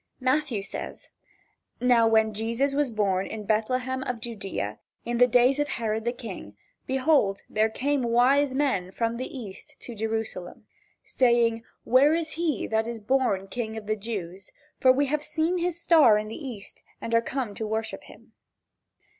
Matthew 0.19 0.63
says: 0.63 1.11
"Now 1.79 2.07
when 2.07 2.33
Jesus 2.33 2.73
was 2.73 2.89
born 2.89 3.27
in 3.27 3.45
Bethlehem 3.45 4.01
of 4.01 4.19
Judea, 4.19 4.79
in 5.05 5.19
the 5.19 5.27
days 5.27 5.59
of 5.59 5.67
Herod 5.67 6.05
the 6.05 6.11
King, 6.11 6.57
behold 6.87 7.43
there 7.47 7.69
came 7.69 8.01
wise 8.01 8.55
men 8.55 8.89
from 8.89 9.17
the 9.17 9.27
east 9.37 9.79
to 9.81 9.93
Jerusalem. 9.93 10.65
"Saying, 11.03 11.63
where 11.83 12.15
is 12.15 12.29
he 12.31 12.65
that 12.65 12.87
is 12.87 12.99
born 12.99 13.47
king 13.47 13.77
of 13.77 13.85
the 13.85 13.95
Jews? 13.95 14.49
for 14.79 14.91
we 14.91 15.05
have 15.05 15.21
seen 15.23 15.59
his 15.59 15.79
star 15.79 16.17
in 16.17 16.29
the 16.29 16.47
east 16.47 16.81
and 16.99 17.13
are 17.13 17.21
come 17.21 17.53
to 17.53 17.67
worship 17.67 18.05
him." 18.05 18.33